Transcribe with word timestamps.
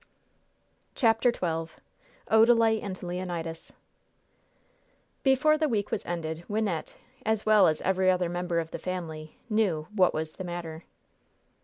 CHAPTER 0.95 1.31
XII 1.31 1.75
ODALITE 2.31 2.81
AND 2.81 3.03
LEONIDAS 3.03 3.71
Before 5.21 5.59
the 5.59 5.69
week 5.69 5.91
was 5.91 6.03
ended 6.07 6.43
Wynnette, 6.49 6.95
as 7.23 7.45
well 7.45 7.67
as 7.67 7.81
every 7.81 8.09
other 8.09 8.27
member 8.27 8.59
of 8.59 8.71
the 8.71 8.79
family, 8.79 9.37
knew 9.47 9.85
"what 9.93 10.15
was 10.15 10.37
the 10.37 10.43
matter." 10.43 10.85